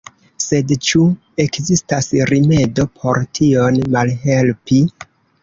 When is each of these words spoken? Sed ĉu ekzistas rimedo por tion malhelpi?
Sed 0.43 0.71
ĉu 0.87 1.01
ekzistas 1.43 2.07
rimedo 2.31 2.87
por 3.03 3.21
tion 3.41 3.79
malhelpi? 3.99 4.83